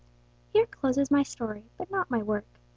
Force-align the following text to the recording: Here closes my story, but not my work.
Here 0.51 0.65
closes 0.65 1.11
my 1.11 1.21
story, 1.21 1.65
but 1.77 1.91
not 1.91 2.09
my 2.09 2.23
work. 2.23 2.47